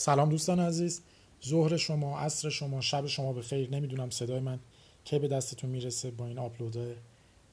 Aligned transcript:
سلام 0.00 0.28
دوستان 0.28 0.60
عزیز. 0.60 1.02
ظهر 1.46 1.76
شما 1.76 2.18
عصر 2.18 2.50
شما 2.50 2.80
شب 2.80 3.06
شما 3.06 3.32
به 3.32 3.42
خیر. 3.42 3.70
نمی‌دونم 3.70 4.10
صدای 4.10 4.40
من 4.40 4.58
کی 5.04 5.18
به 5.18 5.28
دستتون 5.28 5.70
می‌رسه 5.70 6.10
با 6.10 6.26
این 6.26 6.38
آپلود 6.38 6.76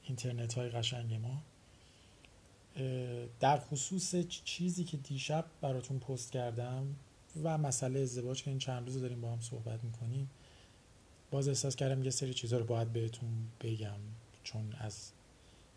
اینترنت 0.03 0.53
های 0.53 0.69
قشنگ 0.69 1.13
ما. 1.13 1.41
در 3.39 3.59
خصوص 3.59 4.15
چیزی 4.27 4.83
که 4.83 4.97
دیشب 4.97 5.45
براتون 5.61 5.99
پست 5.99 6.31
کردم 6.31 6.95
و 7.43 7.57
مسئله 7.57 7.99
ازدواج 7.99 8.43
که 8.43 8.49
این 8.49 8.59
چند 8.59 8.85
روز 8.85 9.01
داریم 9.01 9.21
با 9.21 9.31
هم 9.31 9.41
صحبت 9.41 9.83
می‌کنیم 9.83 10.29
باز 11.31 11.47
احساس 11.47 11.75
کردم 11.75 12.03
یه 12.03 12.09
سری 12.09 12.33
چیزها 12.33 12.59
رو 12.59 12.65
باید 12.65 12.93
بهتون 12.93 13.29
بگم 13.61 13.99
چون 14.43 14.73
از 14.79 15.11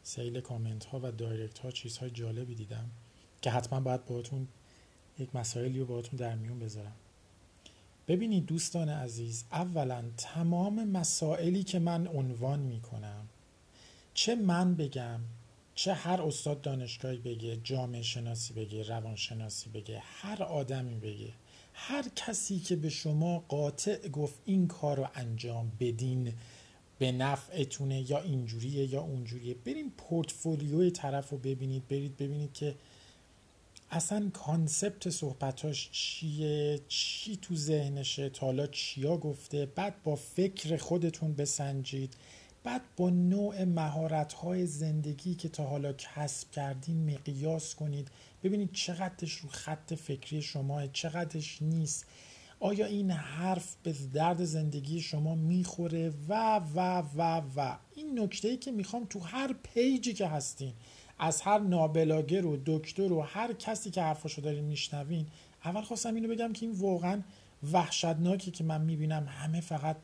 سیل 0.03 0.41
کامنت 0.41 0.85
ها 0.85 1.01
و 1.03 1.13
دایرکت 1.13 1.59
ها 1.59 1.71
چیزهای 1.71 2.11
جالبی 2.11 2.55
دیدم 2.55 2.91
که 3.43 3.51
حتما 3.51 3.81
باید 3.81 4.05
باهاتون 4.05 4.49
یک 5.21 5.37
مسائلی 5.37 5.79
رو 5.79 5.87
باهاتون 5.87 6.17
در 6.19 6.35
میون 6.35 6.59
بذارم. 6.59 6.95
ببینید 8.09 8.47
دوستان 8.47 8.89
عزیز 8.89 9.45
اولا 9.53 10.05
تمام 10.17 10.85
مسائلی 10.85 11.63
که 11.63 11.79
من 11.79 12.07
عنوان 12.07 12.61
می‌کنم 12.61 13.29
چه 14.15 14.35
من 14.35 14.75
بگم 14.75 15.21
چه 15.75 15.95
هر 15.95 16.23
استاد 16.23 16.61
دانشگاهی 16.61 17.17
بگه 17.17 17.57
جامعه 17.65 18.03
شناسی 18.03 18.55
بگه 18.55 18.83
روان 18.83 19.17
شناسی 19.17 19.71
بگه 19.71 20.03
هر 20.05 20.43
آدمی 20.43 20.95
بگه 20.95 21.33
هر 21.75 22.05
کسی 22.17 22.59
که 22.59 22.77
به 22.77 22.89
شما 22.89 23.45
قاطع 23.49 24.09
گفت 24.09 24.35
این 24.45 24.67
کار 24.67 24.97
رو 24.97 25.07
انجام 25.15 25.73
بدین 25.81 26.33
به 26.99 27.13
نفعتونه 27.13 28.11
یا 28.11 28.19
اینجوریه 28.19 28.93
یا 28.93 29.01
اونجوریه 29.01 29.55
بریم 29.55 29.91
پورتفولیوی 29.91 30.91
طرف 30.91 31.31
رو 31.31 31.39
ببینید 31.39 31.89
برید 31.89 32.17
ببینید 32.17 32.53
که 32.53 32.75
اصلا 33.93 34.31
concept 34.33 35.11
صحبتاش 35.11 35.89
چیه؟ 35.93 36.81
چی 36.89 37.37
تو 37.37 37.57
ذهنشه؟ 37.57 38.29
تا 38.29 38.47
حالا 38.47 38.67
چیا 38.67 39.17
گفته؟ 39.17 39.67
بعد 39.67 40.03
با 40.03 40.17
فکر 40.17 40.77
خودتون 40.77 41.35
بسنجید. 41.35 42.15
بعد 42.65 42.83
با 42.97 43.11
نوع 43.11 43.65
مهارت 43.65 44.33
های 44.33 44.67
زندگی 44.67 45.35
که 45.35 45.49
تا 45.49 45.65
حالا 45.65 45.93
کسب 45.93 46.51
کردین 46.51 47.11
مقیاس 47.11 47.75
کنید. 47.75 48.09
ببینید 48.43 48.73
چقدرش 48.73 49.33
رو 49.33 49.49
خط 49.49 49.95
فکری 49.95 50.43
شما 50.43 50.87
چقدرش 50.87 51.63
نیست. 51.63 52.07
آیا 52.63 52.87
این 52.87 53.11
حرف 53.11 53.77
به 53.83 53.95
درد 54.15 54.45
زندگی 54.45 55.01
شما 55.01 55.35
می‌خوره؟ 55.35 56.13
و 56.29 56.61
و 56.75 57.03
و 57.17 57.43
و. 57.57 57.77
این 57.95 58.21
نکته 58.21 58.49
ای 58.49 58.57
که 58.57 58.71
می‌خوام 58.71 59.07
تو 59.11 59.21
هر 59.21 59.55
page 59.63 60.03
ی 60.03 60.13
که 60.13 60.27
هستین 60.27 60.73
از 61.19 61.41
هر 61.41 61.59
نابلاگر 61.59 62.47
و 62.47 62.59
دکتر 62.67 63.13
و 63.13 63.21
هر 63.21 63.53
کسی 63.53 63.91
که 63.91 64.03
حرفاشو 64.03 64.43
دارین 64.43 64.65
میشنوین 64.65 65.27
اول 65.65 65.83
خواستم 65.83 66.15
اینو 66.15 66.29
بگم 66.29 66.53
که 66.53 66.67
این 66.67 66.75
واقعا 66.75 67.21
وحشتناکی 67.73 68.51
که 68.51 68.65
من 68.65 68.81
می‌بینم 68.81 69.27
همه 69.29 69.61
فقط 69.61 69.97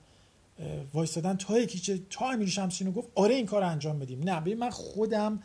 وایستادن 0.95 1.37
تا 1.37 1.59
یکی 1.59 1.79
چه 1.79 2.01
تا 2.11 2.31
امیر 2.31 2.49
شمسینو 2.49 2.93
گفت 2.93 3.09
آره 3.15 3.35
این 3.35 3.47
کار 3.47 3.63
انجام 3.63 3.99
بدیم. 3.99 4.21
نه 4.25 4.41
ببین 4.41 4.59
من 4.59 4.71
خودم 4.71 5.43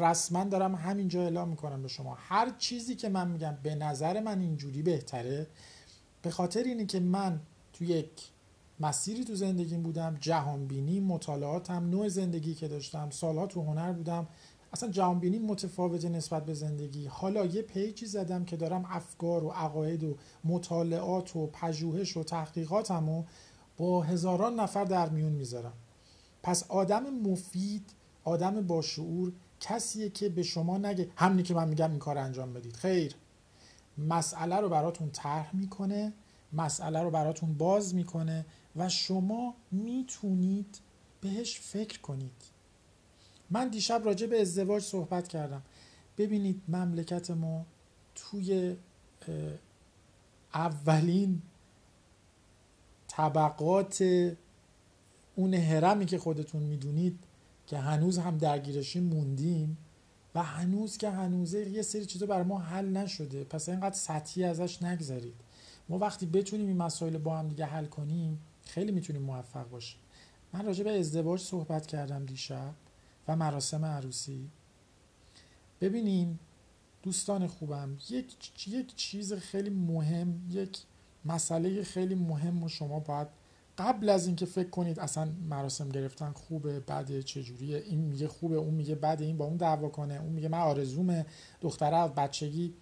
رسما 0.00 0.44
دارم 0.44 0.74
همینجا 0.74 1.22
اعلام 1.22 1.48
می‌کنم 1.48 1.82
به 1.82 1.88
شما. 1.88 2.14
هر 2.14 2.52
چیزی 2.58 2.94
که 2.94 3.08
من 3.08 3.28
میگم 3.28 3.58
به 3.62 3.74
نظر 3.74 4.20
من 4.20 4.40
اینجوری 4.40 4.82
بهتره. 4.82 5.46
به 6.24 6.30
خاطر 6.30 6.62
اینه 6.62 6.86
که 6.86 7.00
من 7.00 7.40
تو 7.72 7.84
یک 7.84 8.08
مسیری 8.80 9.24
تو 9.24 9.34
زندگیم 9.34 9.82
بودم 9.82 10.16
جهانبینی 10.20 11.00
مطالعاتم 11.00 11.90
نوع 11.90 12.08
زندگی 12.08 12.54
که 12.54 12.68
داشتم 12.68 13.10
سالها 13.10 13.46
تو 13.46 13.62
هنر 13.62 13.92
بودم 13.92 14.26
اصلا 14.72 14.90
جهانبینی 14.90 15.38
متفاوت 15.38 16.04
نسبت 16.04 16.46
به 16.46 16.54
زندگی. 16.54 17.06
حالا 17.06 17.46
یه 17.46 17.62
پیجی 17.62 18.06
زدم 18.06 18.44
که 18.44 18.56
دارم 18.56 18.84
افکار 18.88 19.44
و 19.44 19.50
عقاید 19.50 20.04
و 20.04 20.16
مطالعات 20.44 21.36
و 21.36 21.46
پژوهش 21.46 22.16
و 22.16 22.22
تحقیقاتم 22.22 23.08
و 23.08 23.24
با 23.76 24.02
هزاران 24.02 24.60
نفر 24.60 24.84
در 24.84 25.08
میون 25.08 25.32
می‌ذارم. 25.32 25.72
پس 26.42 26.64
آدم 26.70 27.02
مفید 27.10 27.90
آدم 28.24 28.66
با 28.66 28.82
شعور 28.82 29.32
کسیه 29.60 30.10
که 30.10 30.28
به 30.28 30.42
شما 30.42 30.78
نگه 30.78 31.08
همینی 31.16 31.42
که 31.42 31.54
من 31.54 31.68
میگم 31.68 31.90
این 31.90 31.98
کار 31.98 32.18
انجام 32.18 32.52
بدید. 32.52 32.76
خیر. 32.76 33.14
مسئله 33.98 34.56
رو 34.56 34.68
براتون 34.68 35.10
طرح 35.10 35.56
می‌کنه. 35.56 36.12
مسئله 36.54 37.02
رو 37.02 37.10
براتون 37.10 37.54
باز 37.54 37.94
می‌کنه 37.94 38.46
و 38.76 38.88
شما 38.88 39.54
می‌تونید 39.70 40.78
بهش 41.20 41.60
فکر 41.60 42.00
کنید. 42.00 42.54
من 43.50 43.68
دیشب 43.68 44.02
راجع 44.04 44.26
به 44.26 44.40
ازدواج 44.40 44.82
صحبت 44.82 45.28
کردم. 45.28 45.62
ببینید 46.18 46.62
مملکت 46.68 47.30
ما 47.30 47.66
توی 48.14 48.76
اولین 50.54 51.42
طبقات 53.08 54.04
اون 55.36 55.54
هرمی 55.54 56.06
که 56.06 56.18
خودتون 56.18 56.62
می‌دونید 56.62 57.18
که 57.66 57.78
هنوز 57.78 58.18
هم 58.18 58.38
درگیرشی 58.38 59.00
موندیم 59.00 59.78
و 60.34 60.42
هنوز 60.42 60.96
که 60.96 61.10
هنوزه 61.10 61.70
یه 61.70 61.82
سری 61.82 62.06
چیزا 62.06 62.26
بر 62.26 62.42
ما 62.42 62.58
حل 62.58 62.88
نشده. 62.88 63.44
پس 63.44 63.68
اینقدر 63.68 63.94
سطحی 63.94 64.44
ازش 64.44 64.82
نگذارید 64.82 65.34
ما 65.88 65.98
وقتی 65.98 66.26
بتونیم 66.26 66.66
این 66.66 66.76
مسائل 66.76 67.18
با 67.18 67.38
هم 67.38 67.48
دیگه 67.48 67.64
حل 67.64 67.86
کنیم 67.86 68.40
خیلی 68.64 68.92
می‌تونیم 68.92 69.22
موفق 69.22 69.68
باشیم. 69.68 70.00
من 70.52 70.66
راجع 70.66 70.84
به 70.84 70.98
ازدواج 70.98 71.40
صحبت 71.40 71.86
کردم 71.86 72.26
دیشب 72.26 72.74
و 73.28 73.36
مراسم 73.36 73.84
عروسی. 73.84 74.50
ببینین 75.80 76.38
دوستان 77.02 77.46
خوبم 77.46 77.96
یک 78.10 78.68
یک 78.68 78.96
چیز 78.96 79.32
خیلی 79.32 79.70
مهم 79.70 80.40
یک 80.50 80.78
مسئله 81.24 81.82
خیلی 81.82 82.14
مهم 82.14 82.62
و 82.62 82.68
شما 82.68 83.00
باید 83.00 83.28
قبل 83.78 84.08
از 84.08 84.26
اینکه 84.26 84.46
فکر 84.46 84.70
کنید 84.70 85.00
اصلا 85.00 85.32
مراسم 85.48 85.88
گرفتن 85.88 86.32
خوبه 86.32 86.80
بده 86.80 87.22
چجوریه 87.22 87.78
این 87.78 87.98
میگه 87.98 88.28
خوبه 88.28 88.56
اون 88.56 88.74
میگه 88.74 88.94
بده 88.94 89.24
این 89.24 89.36
با 89.36 89.44
اون 89.44 89.56
دعوا 89.56 89.88
کنه 89.88 90.14
اون 90.14 90.32
میگه 90.32 90.48
من 90.48 90.58
آرزومه 90.58 91.26
دختره 91.60 91.96
از 91.96 92.14
بچگی 92.14 92.74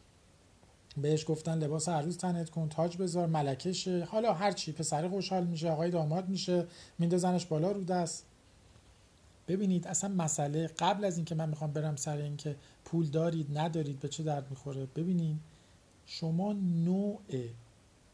بهش 0.96 1.24
گفتن 1.28 1.58
لباس 1.58 1.88
عروس 1.88 2.16
تنت 2.16 2.50
کن 2.50 2.68
تاج 2.68 2.96
بذار 2.96 3.26
ملکشه. 3.26 4.04
حالا 4.04 4.32
هر 4.32 4.52
چی 4.52 4.72
پسر 4.72 5.08
خوشحال 5.08 5.46
میشه 5.46 5.70
آقای 5.70 5.90
داماد 5.90 6.28
میشه 6.28 6.66
میندازنش 6.98 7.46
بالا 7.46 7.72
رو 7.72 7.84
دست. 7.84 8.24
ببینید 9.48 9.86
اصلا 9.86 10.10
مسئله 10.10 10.66
قبل 10.66 11.04
از 11.04 11.16
اینکه 11.16 11.34
من 11.34 11.48
می‌خوام 11.48 11.72
برم 11.72 11.96
سر 11.96 12.16
اینکه 12.16 12.56
پول 12.84 13.06
دارید 13.06 13.58
ندارید 13.58 14.00
به 14.00 14.08
چه 14.08 14.22
درد 14.22 14.50
می‌خوره 14.50 14.86
ببینید 14.86 15.40
شما 16.06 16.52
نوع 16.52 17.20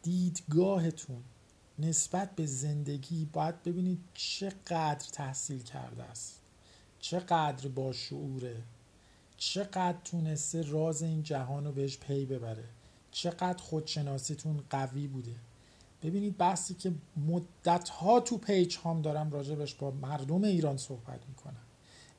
دیدگاهتون 0.02 1.22
نسبت 1.78 2.36
به 2.36 2.46
زندگی 2.46 3.28
باید 3.32 3.62
ببینید 3.62 3.98
چقدر 4.14 5.06
تحصیل 5.12 5.62
کرده 5.62 6.02
است. 6.02 6.40
چقدر 7.00 7.68
با 7.68 7.92
شعوره. 7.92 8.56
چقدر 9.38 9.98
تونسته 10.04 10.62
راز 10.62 11.02
این 11.02 11.22
جهان 11.22 11.64
رو 11.64 11.72
بهش 11.72 11.98
پی 11.98 12.26
ببره. 12.26 12.64
چقدر 13.10 13.62
خودشناسیتون 13.62 14.60
قوی 14.70 15.06
بوده. 15.06 15.34
ببینید 16.02 16.36
بحثی 16.36 16.74
که 16.74 16.92
مدت 17.16 17.88
ها 17.88 18.20
تو 18.20 18.38
پیج 18.38 18.76
هام 18.76 19.02
دارم 19.02 19.30
راجبش 19.30 19.74
با 19.74 19.90
مردم 19.90 20.44
ایران 20.44 20.76
صحبت 20.76 21.20
می‌کنم. 21.28 21.62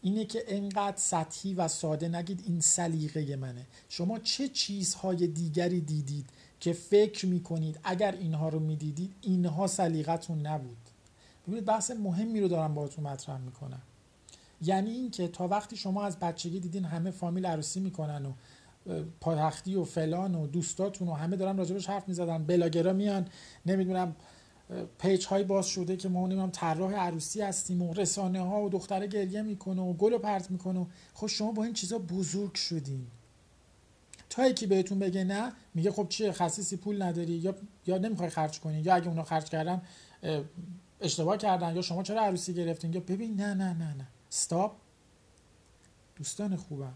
اینه 0.01 0.25
که 0.25 0.43
انقدر 0.47 0.97
سطحی 0.97 1.53
و 1.53 1.67
ساده 1.67 2.07
نگید 2.07 2.43
این 2.45 2.61
سلیقه 2.61 3.35
منه. 3.35 3.65
شما 3.89 4.19
چه 4.19 4.47
چیزهای 4.47 5.27
دیگری 5.27 5.81
دیدید 5.81 6.29
که 6.59 6.73
فکر 6.73 7.25
می‌کنید 7.25 7.79
اگر 7.83 8.11
اینها 8.11 8.49
رو 8.49 8.59
می‌دیدید 8.59 9.13
اینها 9.21 9.67
سلیقتون 9.67 10.47
نبود. 10.47 10.77
ببینید 11.43 11.65
بحث 11.65 11.91
مهمی 11.91 12.41
رو 12.41 12.47
دارم 12.47 12.73
باهاتون 12.73 13.07
مطرح 13.07 13.37
می‌کنم. 13.37 13.81
یعنی 14.61 14.91
اینکه 14.91 15.27
تا 15.27 15.47
وقتی 15.47 15.75
شما 15.75 16.03
از 16.03 16.19
بچگی 16.19 16.59
دیدین 16.59 16.85
همه 16.85 17.11
فامیل 17.11 17.45
عروسی 17.45 17.79
می‌کنن 17.79 18.25
و 18.25 18.33
پایختی 19.21 19.75
و 19.75 19.83
فلان 19.83 20.35
و 20.35 20.47
دوستاتون 20.47 21.07
و 21.07 21.13
همه 21.13 21.35
دارن 21.35 21.57
راجبش 21.57 21.89
حرف 21.89 22.07
می‌زدن 22.07 22.43
بلاگرا 22.43 22.93
میان 22.93 23.27
نمی‌دونم 23.65 24.15
پیج 24.99 25.25
های 25.25 25.43
باز 25.43 25.67
شده 25.67 25.97
که 25.97 26.09
ما 26.09 26.27
نمی‌دونم 26.27 26.49
طراح 26.49 26.93
عروسی 26.93 27.41
هستیم 27.41 27.81
و 27.81 27.93
رسانه 27.93 28.41
ها 28.41 28.61
و 28.61 28.69
دختره 28.69 29.07
گریه 29.07 29.41
می‌کنه 29.41 29.81
و 29.81 29.93
گل 29.93 30.13
و 30.13 30.17
پرت 30.17 30.51
می‌کنه 30.51 30.85
خب 31.13 31.27
شما 31.27 31.51
با 31.51 31.63
این 31.63 31.73
چیزا 31.73 31.97
بزرگ 31.97 32.53
شدین. 32.53 33.07
تا 34.29 34.47
یکی 34.47 34.67
بهتون 34.67 34.99
بگه 34.99 35.23
نه 35.23 35.51
میگه 35.73 35.91
خب 35.91 36.09
چیه 36.09 36.31
خصیصی 36.31 36.77
پول 36.77 37.01
نداری 37.01 37.33
یا 37.33 37.55
یا 37.87 37.97
نمی‌خوای 37.97 38.29
خرج 38.29 38.59
کنی 38.59 38.81
یا 38.81 38.95
اگه 38.95 39.07
اونا 39.07 39.23
خرج 39.23 39.43
کردن 39.49 39.81
اشتباه 41.01 41.37
کردن 41.37 41.75
یا 41.75 41.81
شما 41.81 42.03
چرا 42.03 42.21
عروسی 42.21 42.53
گرفتین 42.53 42.93
یا 42.93 42.99
ببین 42.99 43.35
نه 43.35 43.53
نه 43.53 43.73
نه 43.73 43.93
نه. 43.93 44.07
استاپ 44.31 44.71
دوستان 46.15 46.55
خوبم. 46.55 46.93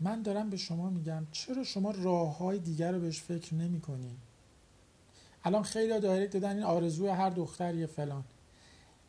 من 0.00 0.22
دارم 0.22 0.50
به 0.50 0.56
شما 0.56 0.90
میگم 0.90 1.26
چرا 1.32 1.64
شما 1.64 1.90
راه 1.90 2.38
های 2.38 2.58
دیگر 2.58 2.92
رو 2.92 3.00
بهش 3.00 3.20
فکر 3.20 3.54
نمی 3.54 3.80
کنین 3.80 4.16
الان 5.44 5.62
خیلی 5.62 6.00
دایرکت 6.00 6.32
دادن 6.32 6.54
این 6.54 6.62
آرزوی 6.62 7.08
هر 7.08 7.30
دختری 7.30 7.86
فلان. 7.86 8.24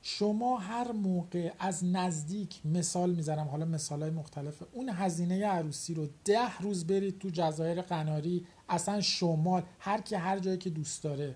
شما 0.02 0.58
هر 0.58 0.92
موقع 0.92 1.54
از 1.60 1.86
نزدیک 1.86 2.62
مثال 2.66 3.12
می‌زنم 3.16 3.48
حالا 3.48 3.66
مثال 3.66 4.02
های 4.02 4.12
مختلفه 4.12 4.66
اون 4.72 4.90
هزینه 4.90 5.46
عروسی 5.46 5.94
رو 5.94 6.08
ده 6.26 6.58
روز 6.58 6.88
برید 6.88 7.20
تو 7.20 7.30
جزایر 7.30 7.82
قناری 7.82 8.46
اصلا 8.70 9.02
شمال 9.02 9.64
هر 9.80 10.02
کی 10.02 10.16
هر 10.16 10.40
جایی 10.40 10.58
که 10.58 10.70
دوست 10.70 11.04
داره. 11.04 11.36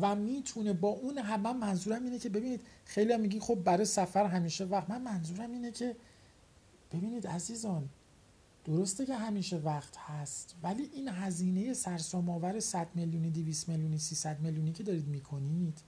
و 0.00 0.14
می‌تونه 0.14 0.72
با 0.72 0.88
اون 0.88 1.18
هم 1.18 1.40
من 1.40 1.56
منظورم 1.56 2.04
اینه 2.04 2.18
که 2.18 2.28
ببینید 2.28 2.60
خیلی 2.84 3.12
هم 3.12 3.20
میگی 3.20 3.40
خب 3.40 3.54
برای 3.54 3.84
سفر 3.84 4.26
همیشه 4.26 4.64
وقت. 4.64 4.90
من 4.90 5.02
منظورم 5.02 5.52
اینه 5.52 5.70
که 5.70 5.96
ببینید 6.92 7.26
عزیزان 7.26 7.88
درسته 8.64 9.06
که 9.06 9.14
همیشه 9.14 9.56
وقت 9.56 9.96
هست 9.96 10.54
ولی 10.62 10.90
این 10.92 11.08
هزینه 11.08 11.74
سرسام 11.74 12.30
آور 12.30 12.60
100 12.60 12.88
میلیونی 12.94 13.30
200 13.30 13.68
میلیونی 13.68 13.98
300 13.98 14.40
میلیونی 14.40 14.72
که 14.72 14.82
دارید 14.82 15.08
می‌کنید 15.08 15.78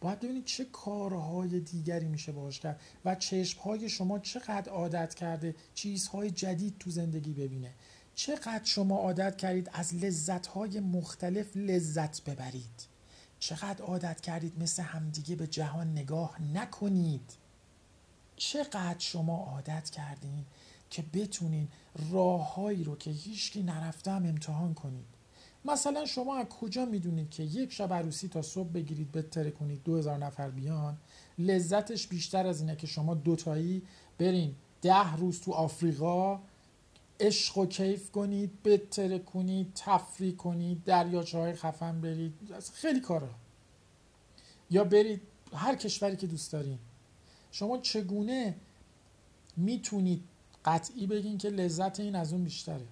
باید 0.00 0.20
ببینید 0.20 0.44
چه 0.44 0.64
کارهای 0.64 1.60
دیگری 1.60 2.06
میشه 2.08 2.32
باش 2.32 2.60
کرد 2.60 2.80
و 3.04 3.14
چشمهای 3.14 3.88
شما 3.88 4.18
چقدر 4.18 4.72
عادت 4.72 5.14
کرده 5.14 5.54
چیزهای 5.74 6.30
جدید 6.30 6.78
تو 6.78 6.90
زندگی 6.90 7.32
ببینه. 7.32 7.74
چقدر 8.14 8.64
شما 8.64 8.96
عادت 8.96 9.36
کردید 9.36 9.70
از 9.72 9.94
لذتهای 9.94 10.80
مختلف 10.80 11.56
لذت 11.56 12.24
ببرید. 12.24 12.89
چقدر 13.40 13.84
عادت 13.84 14.20
کردید 14.20 14.62
مثل 14.62 14.82
همدیگه 14.82 15.36
به 15.36 15.46
جهان 15.46 15.92
نگاه 15.92 16.42
نکنید. 16.54 17.32
چقدر 18.36 18.98
شما 18.98 19.36
عادت 19.36 19.90
کردین 19.90 20.44
که 20.90 21.04
بتونین 21.14 21.68
راههایی 22.10 22.84
رو 22.84 22.96
که 22.96 23.10
هیچکی 23.10 23.62
نرفته 23.62 24.10
هم 24.10 24.26
امتحان 24.26 24.74
کنید. 24.74 25.06
مثلا 25.64 26.06
شما 26.06 26.36
از 26.36 26.46
کجا 26.46 26.84
می‌دونید 26.84 27.30
که 27.30 27.42
یک 27.42 27.72
شب 27.72 27.92
عروسی 27.92 28.28
تا 28.28 28.42
صبح 28.42 28.68
بگیرید 28.68 29.12
بتره 29.12 29.50
کنید 29.50 29.82
دو 29.84 29.96
هزار 29.96 30.18
نفر 30.18 30.50
بیان؟ 30.50 30.96
لذتش 31.38 32.06
بیشتر 32.06 32.46
از 32.46 32.60
اینه 32.60 32.76
که 32.76 32.86
شما 32.86 33.14
دوتایی 33.14 33.82
برین 34.18 34.54
ده 34.82 35.16
روز 35.16 35.40
تو 35.40 35.52
آفریقا 35.52 36.40
عشق 37.20 37.58
و 37.58 37.66
کیف 37.66 38.10
کنید 38.10 38.62
بتره 38.62 39.18
کنید 39.18 39.72
تفریح 39.74 40.36
کنید 40.36 40.84
دریاچه 40.84 41.38
های 41.38 41.52
خفن 41.52 42.00
برید 42.00 42.34
خیلی 42.74 43.00
کارا. 43.00 43.30
یا 44.70 44.84
برید 44.84 45.22
هر 45.52 45.74
کشوری 45.74 46.16
که 46.16 46.26
دوست 46.26 46.52
دارین. 46.52 46.78
شما 47.50 47.78
چگونه 47.78 48.54
می‌تونید 49.56 50.24
قطعی 50.64 51.06
بگین 51.06 51.38
که 51.38 51.48
لذت 51.48 52.00
این 52.00 52.14
از 52.16 52.32
اون 52.32 52.44
بیشتره؟ 52.44 52.86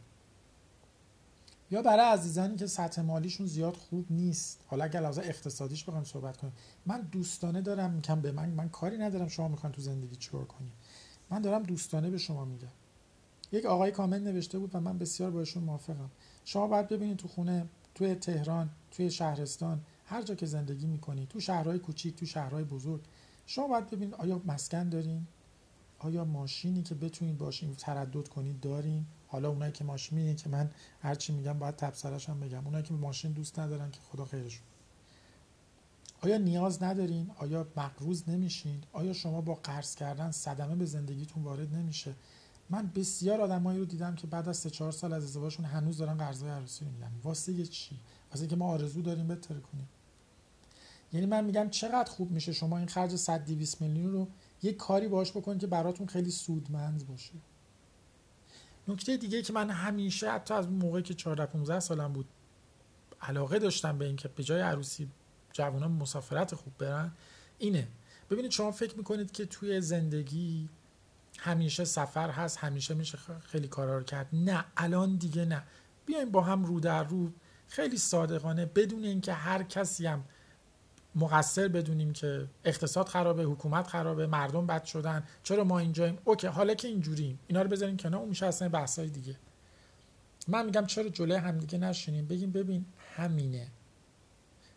یا 1.70 1.82
برای 1.82 2.12
عزیزانی 2.12 2.56
که 2.56 2.66
سطح 2.66 3.02
مالیشون 3.02 3.46
زیاد 3.46 3.76
خوب 3.76 4.06
نیست. 4.10 4.60
حالا 4.66 4.84
اگر 4.84 5.00
لحاظ 5.00 5.18
اقتصادیش 5.18 5.84
بخوایم 5.84 6.04
صحبت 6.04 6.36
کنیم. 6.36 6.52
من 6.86 7.00
دوستانه 7.00 7.60
دارم 7.60 7.90
میگم 7.90 8.20
به 8.20 8.32
من 8.32 8.48
من 8.48 8.68
کاری 8.68 8.98
ندارم 8.98 9.28
شما 9.28 9.48
می‌خوان 9.48 9.72
تو 9.72 9.82
زندگی 9.82 10.16
چیکار 10.16 10.44
کنید 10.44 10.72
من 11.30 11.42
دارم 11.42 11.62
دوستانه 11.62 12.10
به 12.10 12.18
شما 12.18 12.44
میگم. 12.44 12.68
یک 13.52 13.66
آقای 13.66 13.90
کامل 13.90 14.18
نوشته 14.22 14.58
بود 14.58 14.74
و 14.74 14.80
من 14.80 14.98
بسیار 14.98 15.30
باشون 15.30 15.62
موافقم. 15.62 16.10
شما 16.44 16.66
باید 16.66 16.88
ببینید 16.88 17.16
تو 17.16 17.28
خونه 17.28 17.66
توی 17.94 18.14
تهران 18.14 18.70
توی 18.90 19.10
شهرستان 19.10 19.80
هر 20.06 20.22
جا 20.22 20.34
که 20.34 20.46
زندگی 20.46 20.86
می‌کنید 20.86 21.28
تو 21.28 21.40
شهرهای 21.40 21.78
کوچیک 21.78 22.16
تو 22.16 22.26
شهرهای 22.26 22.64
بزرگ 22.64 23.00
شما 23.46 23.68
باید 23.68 23.86
ببینید 23.90 24.14
آیا 24.14 24.40
مسکن 24.46 24.88
دارین؟ 24.88 25.26
آیا 25.98 26.24
ماشینی 26.24 26.82
که 26.82 26.94
بتونید 26.94 27.38
باشین 27.38 27.74
تردد 27.74 28.28
کنید 28.28 28.60
دارین؟ 28.60 29.06
حالا 29.26 29.48
اونایی 29.48 29.72
که 29.72 29.84
ماشین 29.84 30.36
که 30.36 30.48
من 30.48 30.70
هرچی 31.02 31.32
میگم 31.32 31.58
باید 31.58 31.76
تبصرش 31.76 32.28
هم 32.28 32.40
بگم. 32.40 32.64
اونایی 32.64 32.84
که 32.84 32.94
ماشین 32.94 33.32
دوست 33.32 33.58
ندارن 33.58 33.90
که 33.90 34.00
خدا 34.00 34.24
خیرشون. 34.24 34.62
آیا 36.22 36.38
نیاز 36.38 36.82
ندارین؟ 36.82 37.30
آیا 37.36 37.66
مقروض 37.76 38.28
نمیشین؟ 38.28 38.82
آیا 38.92 39.12
شما 39.12 39.40
با 39.40 39.54
قرض 39.54 39.94
کردن 39.94 40.30
صدمه 40.30 40.74
به 40.74 40.84
زندگیتون 40.84 41.42
وارد 41.42 41.74
نمیشه؟ 41.74 42.14
من 42.70 42.90
بسیار 42.94 43.40
آدمایی 43.40 43.78
رو 43.78 43.84
دیدم 43.84 44.14
که 44.14 44.26
بعد 44.26 44.48
از 44.48 44.56
3 44.56 44.70
4 44.70 44.92
سال 44.92 45.12
از 45.12 45.24
ازدواجشون 45.24 45.64
هنوز 45.64 45.98
دارن 45.98 46.16
قرضای 46.16 46.50
عروسی 46.50 46.84
رو 46.84 46.90
میدن. 46.90 47.12
واسه 47.22 47.66
چی؟ 47.66 48.00
واسه 48.30 48.40
اینکه 48.40 48.56
ما 48.56 48.72
آرزو 48.72 49.02
داریم 49.02 49.28
بهتر 49.28 49.54
کنیم. 49.54 49.88
یعنی 51.12 51.26
من 51.26 51.44
میگم 51.44 51.68
چقدر 51.70 52.10
خوب 52.10 52.30
میشه 52.30 52.52
شما 52.52 52.78
این 52.78 52.86
خرج 52.86 53.16
100 53.16 53.44
200 53.44 53.80
میلیون 53.80 54.12
رو 54.12 54.28
یک 54.62 54.76
کاری 54.76 55.08
باش 55.08 55.30
بکنید 55.30 55.60
که 55.60 55.66
براتون 55.66 56.06
خیلی 56.06 56.30
سودمند 56.30 57.06
باشه. 57.06 57.32
نکته 58.88 59.16
دیگه 59.16 59.42
که 59.42 59.52
من 59.52 59.70
همیشه 59.70 60.30
حتی 60.30 60.54
از 60.54 60.68
موقعی 60.68 61.02
که 61.02 61.14
14 61.14 61.46
15 61.46 61.80
سالم 61.80 62.12
بود 62.12 62.26
علاقه 63.20 63.58
داشتم 63.58 63.98
به 63.98 64.04
اینکه 64.04 64.28
به 64.28 64.42
جای 64.42 64.60
عروسی 64.60 65.08
جوانان 65.52 65.92
مسافرت 65.92 66.54
خوب 66.54 66.72
برن 66.78 67.12
اینه. 67.58 67.88
ببینید 68.30 68.50
شما 68.50 68.70
فکر 68.70 68.96
می‌کنید 68.96 69.32
که 69.32 69.46
توی 69.46 69.80
زندگی 69.80 70.68
همیشه 71.38 71.84
سفر 71.84 72.30
هست 72.30 72.58
همیشه 72.58 72.94
میشه 72.94 73.18
خیلی 73.46 73.68
کارا 73.68 73.98
رو 73.98 74.04
کرد. 74.04 74.28
نه 74.32 74.64
الان 74.76 75.16
دیگه 75.16 75.44
نه. 75.44 75.62
بیایم 76.06 76.30
با 76.30 76.40
هم 76.40 76.64
رو 76.64 76.80
در 76.80 77.04
رو 77.04 77.32
خیلی 77.68 77.98
صادقانه 77.98 78.66
بدون 78.66 79.04
اینکه 79.04 79.32
هر 79.32 79.62
کسی 79.62 80.06
هم 80.06 80.24
مقصر 81.14 81.68
بدونیم 81.68 82.12
که 82.12 82.48
اقتصاد 82.64 83.08
خرابه 83.08 83.44
حکومت 83.44 83.86
خرابه 83.86 84.26
مردم 84.26 84.66
بد 84.66 84.84
شدن. 84.84 85.22
چرا 85.42 85.64
ما 85.64 85.78
اینجاییم؟ 85.78 86.18
اوکی 86.24 86.46
حالا 86.46 86.74
که 86.74 86.88
اینجوریم. 86.88 87.38
اینا 87.46 87.62
رو 87.62 87.68
بذاریم 87.68 87.96
کنار 87.96 88.20
اون 88.20 88.28
میشه 88.28 88.46
اصلا 88.46 88.68
بحثای 88.68 89.08
دیگه. 89.08 89.36
من 90.48 90.66
میگم 90.66 90.86
چرا 90.86 91.08
جلوی 91.08 91.36
همدیگه 91.36 91.78
نشینیم؟ 91.78 92.26
بگیم 92.26 92.52
ببین 92.52 92.86
همینه. 93.16 93.66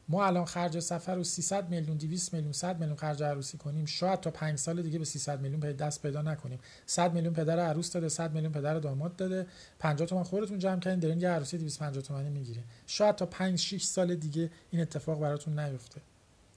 ما 0.09 0.25
الان 0.25 0.45
خرج 0.45 0.80
سفر 0.80 1.15
رو 1.15 1.24
300 1.24 1.69
میلیون 1.69 1.98
200 1.98 2.33
میلیون 2.33 2.51
100 2.51 2.80
میلیون 2.80 2.98
خرج 2.98 3.24
عروسی 3.24 3.57
کنیم. 3.57 3.86
شاید 3.86 4.19
تا 4.19 4.31
5 4.31 4.57
سال 4.57 4.81
دیگه 4.81 5.00
به 5.00 5.06
300 5.06 5.42
میلیون 5.42 5.59
دست 5.59 6.01
پیدا 6.01 6.21
نکنیم. 6.21 6.59
100 6.86 7.13
میلیون 7.13 7.33
پدر 7.33 7.59
عروس 7.59 7.92
داده 7.92 8.09
100 8.09 8.33
میلیون 8.33 8.51
پدر 8.51 8.80
داماد 8.80 9.15
داده. 9.15 9.48
50 9.80 10.07
تومن 10.07 10.24
خودتون 10.24 10.59
جمع 10.59 10.80
کردین 10.80 11.00
دارین 11.00 11.21
یه 11.21 11.30
عروسی 11.30 11.57
250 11.57 12.03
تومانی 12.03 12.30
می‌گیرین. 12.30 12.63
شاید 12.88 13.15
تا 13.15 13.25
5 13.25 13.59
6 13.59 13.83
سال 13.83 14.15
دیگه 14.15 14.51
این 14.71 14.81
اتفاق 14.81 15.19
براتون 15.19 15.59
نیفته. 15.59 16.01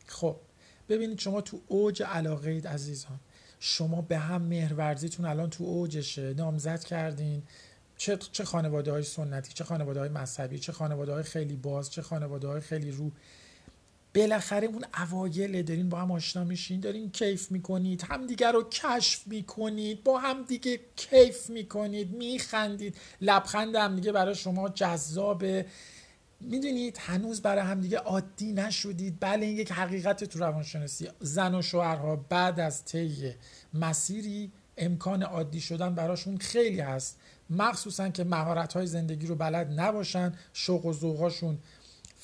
خب 0.06 0.36
ببینید 0.88 1.18
شما 1.18 1.40
تو 1.40 1.60
اوج 1.68 2.02
علاقه 2.02 2.50
اید 2.50 2.68
عزیزان. 2.68 3.20
شما 3.60 4.02
به 4.02 4.18
هم 4.18 4.42
مهرورزیتون 4.42 5.26
الان 5.26 5.50
تو 5.50 5.64
اوجشه. 5.64 6.34
نامزد 6.34 6.84
کردین. 6.84 7.42
چه 8.04 8.18
چه 8.32 8.44
خانواده 8.44 8.92
های 8.92 9.02
سنتی 9.02 9.52
چه 9.52 9.64
خانواده 9.64 10.00
های 10.00 10.08
مذهبی 10.08 10.58
چه 10.58 10.72
خانواده 10.72 11.12
های 11.12 11.22
خیلی 11.22 11.56
باز 11.56 11.90
چه 11.90 12.02
خانواده 12.02 12.48
های 12.48 12.60
خیلی 12.60 12.90
رو. 12.90 13.10
بالاخره 14.14 14.66
اون 14.66 14.84
اوایل 14.98 15.62
دارین 15.62 15.88
با 15.88 15.98
هم 16.00 16.12
آشنا 16.12 16.44
میشین 16.44 16.80
دارین 16.80 17.10
کیف 17.10 17.50
می‌کنید 17.50 18.02
همدیگه 18.02 18.50
رو 18.50 18.68
کشف 18.68 19.26
می‌کنید 19.26 20.04
با 20.04 20.18
هم 20.18 20.42
دیگه 20.42 20.80
کیف 20.96 21.50
می‌کنید 21.50 22.10
میخندید 22.10 22.96
لبخند 23.20 23.76
هم 23.76 23.96
دیگه 23.96 24.12
برای 24.12 24.34
شما 24.34 24.68
جذابه. 24.68 25.66
می‌دونید 26.40 26.98
هنوز 27.00 27.42
برای 27.42 27.62
همدیگه 27.62 27.98
عادی 27.98 28.52
نشدید. 28.52 29.16
بله 29.20 29.46
این 29.46 29.56
یک 29.56 29.72
حقیقت 29.72 30.24
تو 30.24 30.38
روانشناسی. 30.38 31.08
زن 31.20 31.54
و 31.54 31.62
شوهرها 31.62 32.16
بعد 32.16 32.60
از 32.60 32.84
طی 32.84 33.34
مسیری 33.74 34.52
امکان 34.78 35.22
عادی 35.22 35.60
شدن 35.60 35.94
براشون 35.94 36.36
خیلی 36.36 36.80
هست. 36.80 37.18
مخصوصا 37.50 38.08
که 38.08 38.24
مهارت 38.24 38.72
های 38.72 38.86
زندگی 38.86 39.26
رو 39.26 39.34
بلد 39.34 39.80
نباشن 39.80 40.32
شوق 40.52 40.86
و 40.86 40.92
ذوقاشون 40.92 41.58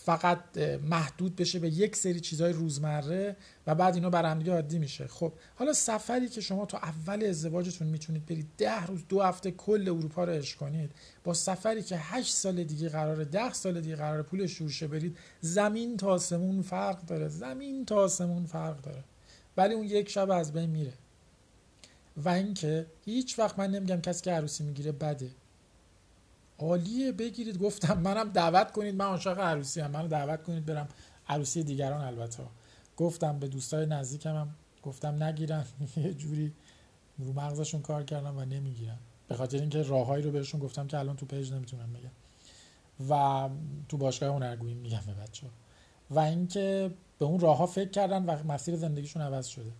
فقط 0.04 0.58
محدود 0.82 1.36
بشه 1.36 1.58
به 1.58 1.68
یک 1.68 1.96
سری 1.96 2.20
چیزهای 2.20 2.52
روزمره 2.52 3.36
و 3.66 3.74
بعد 3.74 3.94
اینا 3.94 4.10
بر 4.10 4.24
همدیگه 4.24 4.52
عادی 4.52 4.78
میشه. 4.78 5.06
خب 5.06 5.32
حالا 5.54 5.72
سفری 5.72 6.28
که 6.28 6.40
شما 6.40 6.66
تو 6.66 6.76
اول 6.76 7.24
ازدواجتون 7.24 7.88
می‌تونید 7.88 8.26
برید 8.26 8.48
ده 8.58 8.86
روز 8.86 9.00
دو 9.08 9.22
هفته 9.22 9.50
کل 9.50 9.88
اروپا 9.88 10.24
رو 10.24 10.32
عشق 10.32 10.58
کنید 10.58 10.90
با 11.24 11.34
سفری 11.34 11.82
که 11.82 11.96
هشت 11.98 12.34
سال 12.34 12.64
دیگه 12.64 12.88
قراره 12.88 13.24
ده 13.24 13.52
سال 13.52 13.80
دیگه 13.80 13.96
قراره 13.96 14.22
پول 14.22 14.46
شورشه 14.46 14.86
برید 14.86 15.16
زمین 15.40 15.96
تا 15.96 16.06
آسمون 16.06 16.62
فرق 16.62 17.06
داره 17.06 17.28
زمین 17.28 17.84
تا 17.84 17.96
آسمون 17.96 18.46
فرق 18.46 18.80
داره. 18.80 19.04
ولی 19.56 19.74
اون 19.74 19.84
یک 19.84 20.08
شب 20.08 20.30
از 20.30 20.52
بین 20.52 20.70
میره. 20.70 20.92
و 22.16 22.28
اینکه 22.28 22.86
هیچ 23.04 23.38
وقت 23.38 23.58
من 23.58 23.70
نمیگم 23.70 24.00
کسی 24.00 24.22
که 24.22 24.30
عروسی 24.32 24.64
می‌گیره 24.64 24.92
بده. 24.92 25.30
عالیه 26.58 27.12
بگیرید. 27.12 27.58
گفتم 27.58 27.98
منم 27.98 28.28
دعوت 28.30 28.72
کنید. 28.72 28.94
من 28.94 29.04
عاشق 29.04 29.38
عروسی 29.38 29.80
هم 29.80 29.90
منو 29.90 30.08
دعوت 30.08 30.42
کنید 30.42 30.66
برم 30.66 30.88
عروسی 31.28 31.62
دیگران 31.62 32.00
البته. 32.04 32.42
گفتم 32.96 33.38
به 33.38 33.48
دوستای 33.48 33.86
نزدیکم 33.86 34.36
هم. 34.36 34.54
گفتم 34.82 35.22
نگیرن. 35.22 35.64
یه 35.96 36.14
جوری 36.14 36.52
رو 37.18 37.32
مغزشون 37.32 37.82
کار 37.82 38.02
کردم 38.02 38.38
و 38.38 38.44
نمی‌گیرن. 38.44 38.98
به 39.28 39.34
خاطر 39.34 39.58
اینکه 39.58 39.82
راههایی 39.82 40.24
رو 40.24 40.30
بهشون 40.30 40.60
گفتم 40.60 40.86
که 40.86 40.98
الان 40.98 41.16
تو 41.16 41.26
پیج 41.26 41.52
نمی‌تونم 41.52 41.92
بگم. 41.92 42.10
و 43.10 43.48
تو 43.88 43.96
باشگاه 43.96 44.34
هنرگویی 44.34 44.74
میگم 44.74 45.00
به 45.06 45.14
بچه 45.14 45.46
و 46.10 46.18
اینکه 46.18 46.94
به 47.18 47.24
اون 47.24 47.40
راه 47.40 47.56
ها 47.56 47.66
فکر 47.66 47.90
کردن 47.90 48.24
و 48.24 48.52
مسیر 48.52 48.76
زندگیشون 48.76 49.22
عوض 49.22 49.46
شده. 49.46 49.72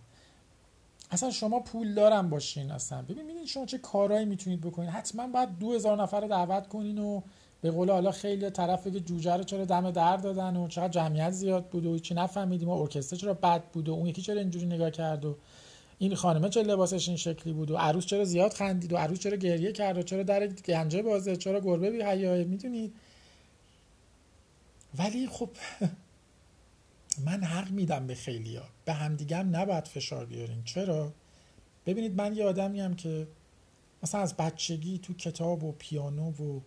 اصلا 1.11 1.31
شما 1.31 1.59
پول 1.59 1.93
دارم 1.93 2.29
باشین 2.29 2.71
اصلا. 2.71 3.01
ببینید 3.01 3.45
شما 3.45 3.65
چه 3.65 3.77
کارهایی 3.77 4.25
می‌تونید 4.25 4.61
بکنید 4.61 4.89
حتما 4.89 5.27
باید 5.27 5.57
دو 5.59 5.73
هزار 5.73 6.01
نفر 6.01 6.21
رو 6.21 6.27
دعوت 6.27 6.67
کنین 6.67 6.99
و 6.99 7.21
به 7.61 7.71
قول 7.71 7.91
حالا 7.91 8.11
خیلی 8.11 8.49
طرف 8.49 8.87
که 8.87 8.99
جوجه 8.99 9.37
رو 9.37 9.43
چرا 9.43 9.65
دم 9.65 9.91
در 9.91 10.17
دادن 10.17 10.55
و 10.55 10.67
چقدر 10.67 10.87
جمعیت 10.87 11.31
زیاد 11.31 11.65
بود 11.65 11.85
و 11.85 11.99
چی 11.99 12.13
نفهمیدیم 12.13 12.69
و 12.69 12.81
ارکستر 12.81 13.15
چرا 13.15 13.33
بد 13.33 13.63
بود 13.63 13.89
و 13.89 13.93
اون 13.93 14.07
یکی 14.07 14.21
چرا 14.21 14.39
اینجوری 14.39 14.65
نگاه 14.65 14.91
کرد 14.91 15.25
و 15.25 15.35
این 15.99 16.15
خانمه 16.15 16.49
چرا 16.49 16.63
لباسش 16.63 17.07
این 17.07 17.17
شکلی 17.17 17.53
بود 17.53 17.71
و 17.71 17.77
عروس 17.77 18.05
چرا 18.05 18.25
زیاد 18.25 18.53
خندید 18.53 18.93
و 18.93 18.97
عروس 18.97 19.19
چرا 19.19 19.37
گریه 19.37 19.71
کرد 19.71 19.97
و 19.97 20.03
چرا 20.03 20.23
در 20.23 20.47
گنجه 20.47 21.01
بازه 21.01 21.35
چرا 21.35 21.59
گربه 21.59 21.91
بی 21.91 22.01
حیاه 22.01 22.37
می‌دونید 22.37 22.93
ولی 24.97 25.27
خب 25.27 25.49
من 27.25 27.43
حق 27.43 27.71
میدم 27.71 28.07
به 28.07 28.15
خیلیا 28.15 28.63
به 28.85 28.93
همدیگم 28.93 29.55
نباید 29.55 29.87
فشار 29.87 30.25
بیارین. 30.25 30.63
چرا؟ 30.63 31.13
ببینید 31.85 32.15
من 32.15 32.35
یه 32.35 32.45
آدمی 32.45 32.81
هم 32.81 32.93
که 32.93 33.27
مثلا 34.03 34.21
از 34.21 34.37
بچگی 34.37 34.97
تو 34.97 35.13
کتاب 35.13 35.63
و 35.63 35.71
پیانو 35.71 36.31
و 36.31 36.59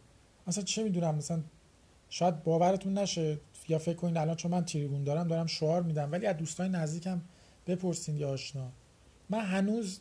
مثلا 0.47 0.65
چه 0.65 0.83
می‌دونم 0.83 1.15
مثلا 1.15 1.43
شاید 2.11 2.43
باورتون 2.43 2.99
نشه 2.99 3.39
یا 3.69 3.79
فکر 3.79 3.97
کنید 3.97 4.17
الان 4.17 4.37
چون 4.37 4.51
من 4.51 4.65
تریبون 4.65 5.05
دارم 5.05 5.29
دارم 5.29 5.47
شعار 5.47 5.83
میدم 5.83 6.13
ولی 6.13 6.27
از 6.27 6.37
دوستای 6.37 6.69
نزدیکم 6.69 7.21
بپرسین 7.67 8.17
یا 8.17 8.29
آشنا. 8.29 8.73
من 9.31 9.41
هنوز 9.41 10.01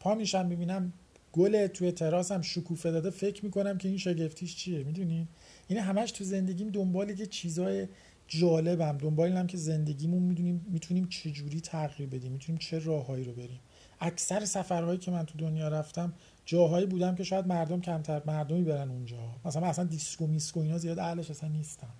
پا 0.00 0.14
میشم 0.14 0.46
می‌بینم 0.46 0.92
گل 1.32 1.66
توی 1.66 1.92
تراسم 1.92 2.42
شکوفه 2.42 2.90
داده 2.90 3.10
فکر 3.10 3.44
می‌کنم 3.44 3.78
که 3.78 3.88
این 3.88 3.98
شگفتیش 3.98 4.56
چیه. 4.56 4.84
می‌دونین؟ 4.84 5.28
یعنی 5.68 5.82
همش 5.82 6.12
تو 6.12 6.24
زندگیم 6.24 6.70
دنبال 6.70 7.20
یه 7.20 7.26
چیزای 7.26 7.88
جالبم. 8.28 8.98
دنبال 8.98 9.28
اینم 9.28 9.46
که 9.46 9.56
زندگیمون 9.56 10.22
می‌دونیم 10.22 10.66
می‌تونیم 10.68 11.08
چه 11.08 11.30
جوری 11.30 11.60
تغییر 11.60 12.08
بدیم 12.08 12.32
می‌تونیم 12.32 12.58
چه 12.58 12.78
راههایی 12.78 13.24
رو 13.24 13.32
بریم. 13.32 13.60
اکثر 14.00 14.44
سفرهایی 14.44 14.98
که 14.98 15.10
من 15.10 15.26
تو 15.26 15.38
دنیا 15.38 15.68
رفتم 15.68 16.12
جاهایی 16.44 16.86
بودم 16.86 17.14
که 17.14 17.24
شاید 17.24 17.46
مردم 17.46 17.80
کمتر 17.80 18.22
مردمی 18.26 18.62
برن 18.62 18.90
اونجا. 18.90 19.16
مثلا 19.44 19.66
اصلا 19.66 19.84
دیسکو 19.84 20.26
میسکو 20.26 20.60
اینا 20.60 20.78
زیاد 20.78 20.98
اهلش 20.98 21.30
اصلا 21.30 21.48
نیستم 21.48 21.90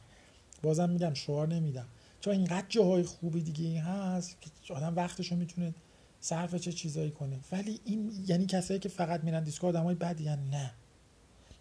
بازم 0.63 0.91
میگم 0.91 1.15
شعار 1.15 1.49
نمیدم. 1.49 1.87
چون 2.21 2.35
اینقدر 2.35 2.67
جاهای 2.69 3.03
خوبی 3.03 3.41
دیگه 3.43 3.81
هست 3.81 4.37
که 4.65 4.75
آدم 4.75 4.97
وقتشو 4.97 5.37
می‌تونه 5.37 5.75
صرف 6.21 6.55
چه 6.55 6.73
چیزایی 6.73 7.11
کنه. 7.11 7.41
ولی 7.53 7.81
این 7.85 8.13
یعنی 8.27 8.47
کسایی 8.47 8.81
که 8.81 8.89
فقط 8.89 9.25
میرن 9.25 9.45
دیسکو 9.45 9.67
آدمای 9.67 9.95
بدی 9.95 10.25
نه. 10.25 10.71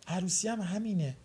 عروسی 0.08 0.48
هم 0.48 0.62
همینه. 0.62 1.16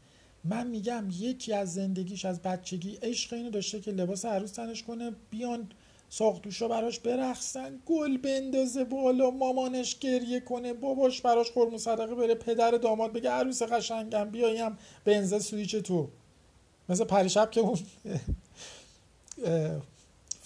من 0.44 0.66
میگم 0.66 1.04
یکی 1.18 1.52
از 1.52 1.74
زندگیش 1.74 2.24
از 2.24 2.42
بچگی 2.42 2.98
عشق 3.02 3.32
اینو 3.32 3.50
داشته 3.50 3.80
که 3.80 3.90
لباس 3.90 4.24
عروس 4.24 4.50
تنش 4.50 4.82
کنه 4.82 5.12
بیان 5.30 5.68
ساختوشا 6.10 6.68
براش 6.68 6.98
برخصن 6.98 7.78
گل 7.86 8.16
بندازه 8.16 8.84
بالا 8.84 9.30
مامانش 9.30 9.98
گریه 9.98 10.40
کنه 10.40 10.72
باباش 10.72 11.20
براش 11.20 11.50
خورم 11.50 11.76
صدقه 11.76 12.14
بره 12.14 12.34
پدر 12.34 12.70
داماد 12.70 13.12
بگه 13.12 13.30
عروس 13.30 13.62
قشنگم 13.62 14.30
بیایم 14.30 14.78
بنزه 15.04 15.38
سویچ 15.38 15.76
تو. 15.76 16.08
مثل 16.88 17.04
پریشب 17.04 17.50
که 17.50 17.60
اون 17.60 17.78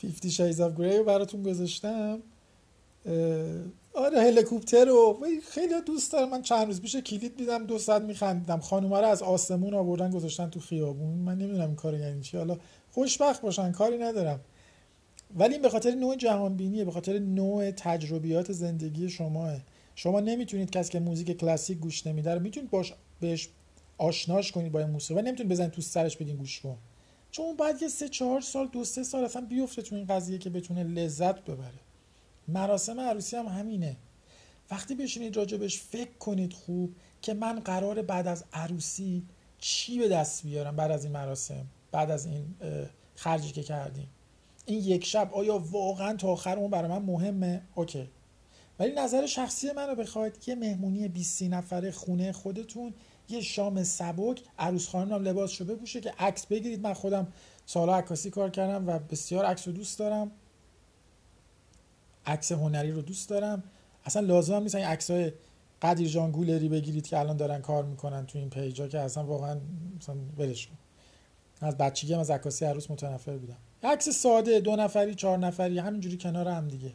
50 0.03 0.53
Shades 0.53 0.57
of 0.57 0.79
Grey 0.79 1.07
براتون 1.07 1.43
گذاشتم 1.43 2.19
آره 3.97 4.21
هلیکوپتر 4.21 4.85
رو. 4.85 5.19
خیلی 5.49 5.75
دوست 5.87 6.13
دارم 6.13 6.31
من 6.31 6.43
چند 6.43 6.67
روز 6.67 6.81
پیش 6.81 6.97
کلید 6.97 7.37
دیدم 7.37 7.67
دو 7.67 7.79
ساعت 7.79 8.03
میخندیدم. 8.03 8.61
خانوما 8.61 9.01
رو 9.01 9.07
از 9.07 9.23
آسمون 9.23 9.75
آوردن 9.75 10.11
گذاشتن 10.11 10.51
تو 10.51 10.61
خیابون. 10.61 11.19
من 11.19 11.39
نمی‌دونم 11.39 11.67
این 11.67 11.77
کار 11.77 11.95
یعنی 11.95 12.21
چی. 12.21 12.37
حالا 12.37 12.59
خوشبخت 12.93 13.43
باشن 13.43 13.73
کاری 13.73 13.99
ندارم. 13.99 14.41
ولی 15.37 15.53
این 15.53 15.63
به 15.63 15.69
خاطر 15.69 15.91
نوع 15.91 16.17
جهانبینیه 16.17 16.85
به 16.85 16.91
خاطر 16.91 17.19
نوع 17.19 17.71
تجربیات 17.71 18.53
زندگی 18.53 19.09
شماه 19.09 19.57
شما 19.95 20.21
نمی‌تونید 20.21 20.71
کسی 20.71 20.93
که 20.93 21.01
موزیک 21.01 21.37
کلاسیک 21.37 21.79
گوش 21.79 22.07
نمیده 22.07 22.35
رو 22.35 22.41
می‌تونید 22.41 22.71
باش 22.71 22.93
بهش 23.21 23.49
آشناش 23.99 24.53
کنید 24.53 24.73
با 24.73 24.81
این 24.81 24.91
موسیقی 24.91 25.21
و 25.21 25.23
نمی‌تونید 25.23 25.53
بزنید 25.53 25.71
تو 25.71 25.83
سرش 25.83 26.17
بدین 26.17 26.37
گوش 26.37 26.61
کن 26.61 26.77
چون 27.31 27.57
بعد 27.57 27.83
یه 27.83 27.89
سه 27.89 28.09
چهار 28.09 28.41
سال 28.41 28.69
دو 28.69 28.85
سه 28.85 29.03
سال 29.03 29.25
اصلا 29.25 29.43
بیفته 29.43 29.83
تو 29.83 29.97
این 29.97 30.07
قضیه 30.07 30.39
که 30.39 30.51
بتونه 30.51 30.85
لذت 30.85 31.45
ببره. 31.45 31.86
مراسم 32.49 33.01
عروسی 33.01 33.37
هم 33.37 33.47
همینه. 33.47 33.97
وقتی 34.71 34.95
بشینید 34.95 35.37
راجبش 35.37 35.81
فکر 35.81 36.19
کنید 36.19 36.53
خوب 36.53 36.95
که 37.23 37.35
من 37.35 37.61
قرار 37.61 38.03
بعد 38.03 38.27
از 38.27 38.45
عروسی 38.53 39.23
چی 39.59 39.99
به 39.99 40.09
دست 40.09 40.43
بیارم 40.43 40.77
بعد 40.77 40.91
از 40.91 41.05
این 41.05 41.13
مراسم 41.13 41.67
بعد 41.93 42.11
از 42.11 42.27
این 42.27 42.55
خرجی 43.15 43.53
که 43.53 43.63
کردیم؟ 43.63 44.09
این 44.67 44.85
یک 44.85 45.05
شب 45.05 45.31
آیا 45.35 45.59
واقعا 45.59 46.17
تا 46.17 46.29
آخر 46.29 46.59
اون 46.59 46.71
برای 46.71 46.91
من 46.91 47.03
مهمه؟ 47.03 47.63
اوکی. 47.75 48.09
ولی 48.79 48.93
نظر 48.93 49.27
شخصی 49.27 49.73
منو 49.73 49.95
بخواید 49.95 50.37
یه 50.47 50.55
مهمونی 50.55 51.09
20 51.09 51.43
نفره 51.43 51.91
خونه 51.91 52.33
خودتون 52.33 52.95
یه 53.29 53.41
شام 53.41 53.85
سبک 53.85 54.43
عروس 54.59 54.89
خانم 54.89 55.13
هم 55.13 55.23
لباسشو 55.23 55.65
بپوشه 55.65 56.01
که 56.01 56.13
عکس 56.19 56.47
بگیرید. 56.47 56.81
من 56.83 56.95
خودم 56.95 57.33
سالها 57.67 57.97
عکاسی 57.97 58.31
کار 58.31 58.51
کردم 58.51 58.89
و 58.89 58.99
بسیار 58.99 59.45
عکس 59.45 59.69
دوست 59.69 59.99
دارم. 59.99 60.31
عکس 62.27 62.53
هنری 62.53 62.91
رو 62.91 63.03
دوست 63.03 63.29
دارم. 63.29 63.63
اصلا 64.05 64.27
لازم 64.27 64.63
نیست 64.63 64.75
این 64.75 64.85
عکس 64.85 65.11
های 65.11 65.33
قدیر 65.83 66.09
جان 66.09 66.31
گولری 66.31 66.69
بگیرید 66.69 67.07
که 67.07 67.19
الان 67.19 67.37
دارن 67.37 67.61
کار 67.61 67.85
می‌کنن 67.85 68.27
تو 68.27 68.39
این 68.39 68.51
پیجا 68.51 68.89
که 68.89 69.01
اصلا 69.01 69.25
واقعا 69.25 69.61
مثلا 70.01 70.17
ولش 70.39 70.69
از 71.61 71.77
بچگی 71.77 72.15
هم 72.15 72.21
از 72.21 72.31
عکاسی 72.31 72.65
عروس 72.65 72.91
متنفر 72.91 73.37
بودم. 73.37 73.57
عکس 73.83 74.09
ساده 74.09 74.61
دو 74.61 74.77
نفری 74.77 75.15
چهار 75.15 75.39
نفری 75.39 75.79
همینجوری 75.79 76.17
کنار 76.17 76.49
هم 76.49 76.69
دیگه. 76.69 76.93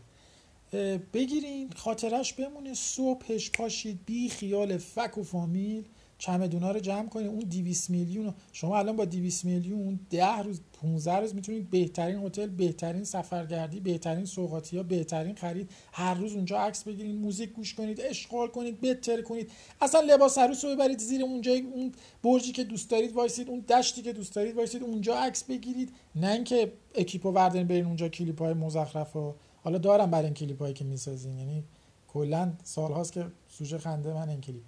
بگیرین 1.14 1.70
خاطرش 1.76 2.34
بمونه 2.34 2.74
صبحش 2.74 3.52
پاشید 3.52 4.00
بی 4.06 4.30
خیال 4.30 4.78
فک 4.78 5.18
و 5.18 5.24
فامیل. 5.24 5.86
چمدونا 6.22 6.72
رو 6.72 6.80
جمع 6.80 7.10
کنید 7.10 7.28
اون 7.28 7.40
200 7.40 7.90
میلیون 7.90 8.34
شما 8.52 8.78
الان 8.78 8.96
با 8.96 9.06
200 9.06 9.46
میلیون 9.46 10.00
10 10.10 10.38
روز 10.38 10.62
15 10.82 11.16
روز 11.16 11.36
می‌تونید 11.36 11.70
بهترین 11.70 12.26
هتل 12.26 12.48
بهترین 12.48 13.04
سفرگردی 13.04 13.80
بهترین 13.80 14.26
سوغاتی 14.26 14.78
ها 14.78 14.84
بهترین 14.84 15.36
خرید 15.36 15.70
هر 15.92 16.14
روز 16.14 16.34
اونجا 16.36 16.60
عکس 16.60 16.84
بگیرید 16.84 17.16
موزیک 17.16 17.54
گوش 17.54 17.74
کنید 17.74 18.02
اشغال 18.02 18.48
کنید 18.48 18.82
بهتر 18.82 19.22
کنید. 19.22 19.52
اصلا 19.82 20.02
لباس 20.02 20.38
عروس 20.38 20.66
رو 20.66 20.76
ببرید 20.76 21.00
زیر 21.00 21.24
اونجا 21.24 21.52
اون 21.52 21.92
برجی 22.24 22.52
که 22.52 22.64
دوست 22.64 22.90
دارید 22.90 23.14
وایسید 23.14 23.50
اون 23.50 23.60
دشتی 23.60 24.02
که 24.02 24.14
دوست 24.14 24.36
دارید 24.36 24.56
وایسید 24.56 24.84
اونجا 24.84 25.16
عکس 25.16 25.44
بگیرید. 25.44 25.92
نه 26.16 26.32
اینکه 26.32 26.72
اکیپو 26.96 27.32
وردارین 27.32 27.64
برین 27.64 27.86
اونجا 27.86 28.10
کلیپ 28.10 28.42
های 28.42 28.54
مزخرف 28.54 29.14
ها 29.14 29.36
حالا 29.64 29.78
دارم 29.78 30.12
برای 30.12 30.26
این 30.26 30.34
کلیپ 30.34 30.74
که 30.74 30.86
می‌سازین. 30.86 31.40
یعنی 31.40 31.64
کلا 32.08 32.54
سالهاست 32.64 33.14
که 33.14 33.26
سوژه 33.48 33.78
خنده 33.78 34.14
من 34.14 34.30
این 34.30 34.42
کلیپ. 34.42 34.64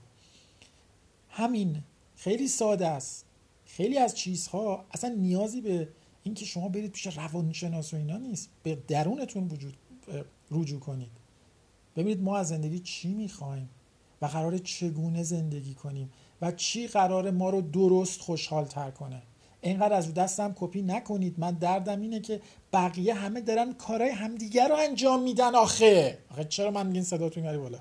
همین 1.35 1.83
خیلی 2.15 2.47
ساده 2.47 2.87
است. 2.87 3.25
خیلی 3.65 3.97
از 3.97 4.15
چیزها 4.15 4.85
اصلا 4.91 5.09
نیازی 5.09 5.61
به 5.61 5.87
اینکه 6.23 6.45
شما 6.45 6.69
برید 6.69 6.91
پیش 6.91 7.17
روانشناس 7.17 7.93
و 7.93 7.97
اینا 7.97 8.17
نیست. 8.17 8.49
به 8.63 8.77
درونتون 8.87 9.47
وجود 9.47 9.77
رجوع 10.51 10.79
کنید. 10.79 11.11
ببینید 11.95 12.21
ما 12.21 12.37
از 12.37 12.47
زندگی 12.47 12.79
چی 12.79 13.13
می‌خوایم 13.13 13.69
و 14.21 14.25
قرار 14.25 14.57
چگونه 14.57 15.23
زندگی 15.23 15.73
کنیم 15.73 16.11
و 16.41 16.51
چی 16.51 16.87
قرار 16.87 17.31
ما 17.31 17.49
رو 17.49 17.61
درست 17.61 18.21
خوشحال 18.21 18.65
تر 18.65 18.91
کنه. 18.91 19.21
اینقدر 19.61 19.93
از 19.93 20.13
دستم 20.13 20.53
کپی 20.57 20.81
نکنید. 20.81 21.39
من 21.39 21.51
دردم 21.51 22.01
اینه 22.01 22.19
که 22.19 22.41
بقیه 22.73 23.13
همه 23.13 23.41
دارن 23.41 23.73
کارهای 23.73 24.11
همدیگر 24.11 24.67
رو 24.67 24.75
انجام 24.75 25.23
میدن 25.23 25.55
آخه. 25.55 26.17
آخه 26.31 26.43
چرا 26.43 26.71
من 26.71 26.87
میگین 26.87 27.03
صداتون 27.03 27.43
میاری 27.43 27.57
بالا؟ 27.57 27.79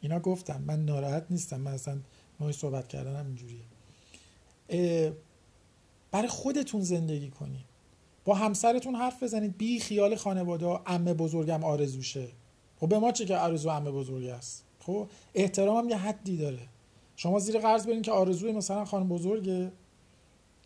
اینا 0.00 0.20
گفتم 0.20 0.62
من 0.66 0.84
ناراحت 0.84 1.26
نیستم. 1.30 1.60
من 1.60 1.72
اصلا 1.72 1.98
نوعی 2.40 2.52
صحبت 2.52 2.88
کردن 2.88 3.16
هم 3.16 3.26
اینجوریه. 3.26 3.64
برای 6.10 6.28
خودتون 6.28 6.80
زندگی 6.80 7.30
کنید 7.30 7.64
با 8.24 8.34
همسرتون 8.34 8.94
حرف 8.94 9.22
بزنید. 9.22 9.58
بی 9.58 9.80
خیال 9.80 10.16
خانواده 10.16 10.80
امه 10.86 11.14
بزرگم 11.14 11.64
آرزوشه. 11.64 12.28
خب 12.80 12.88
به 12.88 12.98
ما 12.98 13.12
چه 13.12 13.24
که 13.24 13.36
آرزو 13.36 13.68
امه 13.68 13.90
بزرگ 13.90 14.26
است؟ 14.26 14.64
خب 14.80 15.08
احترامم 15.34 15.88
یه 15.88 15.96
حدی 15.96 16.36
داره. 16.36 16.68
شما 17.16 17.38
زیر 17.38 17.58
قرض 17.58 17.86
برین 17.86 18.02
که 18.02 18.12
آرزوی 18.12 18.52
مثلا 18.52 18.84
خانم 18.84 19.08
بزرگه. 19.08 19.72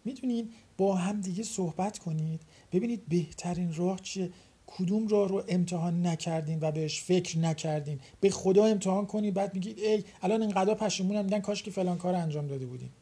می‌تونین 0.05 0.51
با 0.79 0.95
هم 0.95 1.21
دیگه 1.21 1.43
صحبت 1.43 1.99
کنید. 1.99 2.41
ببینید 2.73 3.09
بهترین 3.09 3.75
راه 3.75 4.01
چیه. 4.01 4.31
کدوم 4.79 5.09
راه 5.09 5.29
رو 5.29 5.45
امتحان 5.49 6.07
نکردین 6.07 6.59
و 6.61 6.73
بهش 6.73 7.03
فکر 7.03 7.39
نکردین؟ 7.39 8.01
به 8.21 8.31
خدا 8.31 8.65
امتحان 8.65 9.07
کنید 9.07 9.35
بعد 9.35 9.55
میگید 9.55 9.79
ای 9.79 10.05
الان 10.23 10.43
اینقدر 10.43 10.75
پشیمونم 10.75 11.25
میگن 11.25 11.41
کاش 11.41 11.63
که 11.63 11.71
فلان 11.71 11.99
کار 11.99 12.15
انجام 12.15 12.47
داده 12.47 12.67
بودیم. 12.67 12.93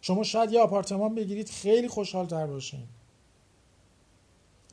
شما 0.00 0.22
شاید 0.22 0.52
یه 0.52 0.60
آپارتمان 0.60 1.14
بگیرید 1.14 1.48
خیلی 1.48 1.88
خوشحال 1.88 2.26
تر 2.26 2.46
باشین. 2.46 2.80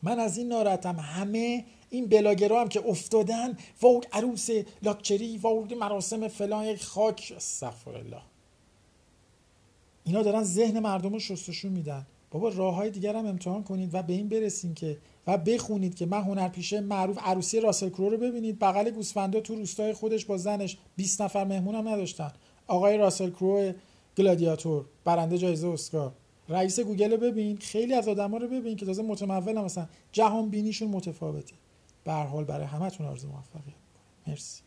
من 0.03 0.19
از 0.19 0.37
این 0.37 0.47
ناراحتم. 0.47 0.99
همه 0.99 1.65
این 1.89 2.07
بلاگرا 2.07 2.61
هم 2.61 2.67
که 2.67 2.87
افتادن 2.87 3.57
و 3.83 3.87
عروس 4.13 4.49
لاکچری 4.83 5.37
و 5.37 5.75
مراسم 5.75 6.27
فلان 6.27 6.75
خاک. 6.75 7.33
استغفر 7.37 7.97
الله 7.97 8.21
اینا 10.03 10.21
دارن 10.21 10.43
ذهن 10.43 10.79
مردم 10.79 11.13
رو 11.13 11.19
شستشون 11.19 11.71
میدن. 11.71 12.07
بابا 12.31 12.49
راه 12.49 12.75
های 12.75 12.89
دیگر 12.89 13.15
هم 13.15 13.25
امتحان 13.25 13.63
کنید 13.63 13.89
و 13.93 14.03
به 14.03 14.13
این 14.13 14.29
برسین 14.29 14.73
که 14.73 14.97
و 15.29 15.37
بخونید 15.37 15.95
که 15.95 16.05
من 16.05 16.21
هنرپیشه 16.21 16.79
معروف 16.79 17.17
عروسی 17.21 17.59
راسل 17.59 17.89
کرو 17.89 18.09
رو 18.09 18.17
ببینید. 18.17 18.59
بغل 18.59 18.89
گوسفندا 18.89 19.39
تو 19.39 19.55
روستای 19.55 19.93
خودش 19.93 20.25
با 20.25 20.37
زنش 20.37 20.77
20 20.95 21.21
نفر 21.21 21.43
مهمون 21.43 21.75
هم 21.75 21.87
نداشتن. 21.87 22.31
آقای 22.67 22.97
راسل 22.97 23.29
کرو 23.29 23.71
گلادیاتور 24.17 24.85
برنده 25.05 25.37
جایزه 25.37 25.67
اسکار. 25.67 26.11
رئیس 26.49 26.79
گوگل 26.79 27.17
ببین 27.17 27.57
خیلی 27.57 27.93
از 27.93 28.07
آدما 28.07 28.37
رو 28.37 28.47
ببین 28.47 28.75
که 28.75 28.85
تازه 28.85 29.03
متمول 29.03 29.61
مثلا 29.61 29.87
جهان 30.11 30.49
بینیشون 30.49 30.87
متفاوته. 30.87 31.55
به 32.03 32.13
حال 32.13 32.43
برای 32.43 32.65
همتون 32.65 33.07
آرزو 33.07 33.27
موفقیت. 33.27 33.75
مرسی. 34.27 34.61